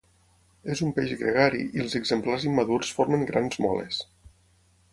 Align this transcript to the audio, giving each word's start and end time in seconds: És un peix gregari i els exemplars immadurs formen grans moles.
És 0.75 0.79
un 0.85 0.93
peix 0.99 1.11
gregari 1.19 1.61
i 1.77 1.83
els 1.83 1.93
exemplars 1.99 2.47
immadurs 2.53 2.95
formen 3.01 3.27
grans 3.33 3.61
moles. 3.67 4.01